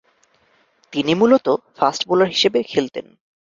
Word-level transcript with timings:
তিনি 0.93 1.11
মূলতঃ 1.13 1.47
fast 1.77 2.01
bowler 2.09 2.29
হিসেবে 2.35 2.59
খেলতেন। 2.63 3.05